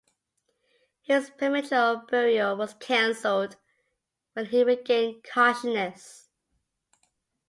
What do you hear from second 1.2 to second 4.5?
premature burial was cancelled when